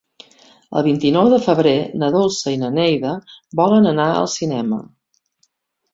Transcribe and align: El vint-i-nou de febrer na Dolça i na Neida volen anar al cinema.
El 0.79 0.83
vint-i-nou 0.87 1.27
de 1.33 1.39
febrer 1.49 1.75
na 2.03 2.09
Dolça 2.17 2.55
i 2.55 2.59
na 2.63 2.71
Neida 2.79 3.13
volen 3.63 3.89
anar 3.95 4.11
al 4.15 4.31
cinema. 4.41 4.85